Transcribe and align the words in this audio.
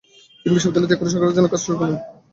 তিনি 0.41 0.53
বিশ্ববিদ্যালয় 0.55 0.89
ত্যাগ 0.89 0.99
করে 0.99 1.13
সরকারের 1.13 1.35
জন্য 1.37 1.47
কাজ 1.49 1.61
শুরু 1.63 1.77
করেন। 1.79 1.95